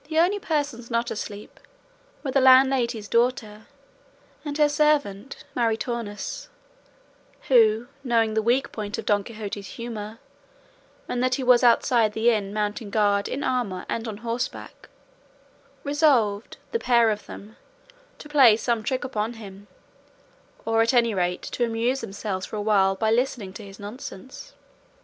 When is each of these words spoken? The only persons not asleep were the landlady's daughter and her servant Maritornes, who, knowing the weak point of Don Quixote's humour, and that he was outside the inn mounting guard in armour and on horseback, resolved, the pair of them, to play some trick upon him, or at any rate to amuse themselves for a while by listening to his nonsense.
The 0.09 0.17
only 0.17 0.39
persons 0.39 0.89
not 0.89 1.11
asleep 1.11 1.59
were 2.23 2.31
the 2.31 2.41
landlady's 2.41 3.07
daughter 3.07 3.67
and 4.43 4.57
her 4.57 4.67
servant 4.67 5.43
Maritornes, 5.55 6.47
who, 7.49 7.85
knowing 8.03 8.33
the 8.33 8.41
weak 8.41 8.71
point 8.71 8.97
of 8.97 9.05
Don 9.05 9.23
Quixote's 9.23 9.73
humour, 9.73 10.17
and 11.07 11.21
that 11.23 11.35
he 11.35 11.43
was 11.43 11.63
outside 11.63 12.13
the 12.13 12.31
inn 12.31 12.51
mounting 12.51 12.89
guard 12.89 13.27
in 13.27 13.43
armour 13.43 13.85
and 13.87 14.07
on 14.07 14.17
horseback, 14.25 14.89
resolved, 15.83 16.57
the 16.71 16.79
pair 16.79 17.11
of 17.11 17.27
them, 17.27 17.55
to 18.17 18.27
play 18.27 18.57
some 18.57 18.81
trick 18.81 19.03
upon 19.03 19.33
him, 19.33 19.67
or 20.65 20.81
at 20.81 20.95
any 20.95 21.13
rate 21.13 21.43
to 21.43 21.63
amuse 21.63 22.01
themselves 22.01 22.47
for 22.47 22.55
a 22.55 22.59
while 22.63 22.95
by 22.95 23.11
listening 23.11 23.53
to 23.53 23.63
his 23.63 23.77
nonsense. 23.77 24.53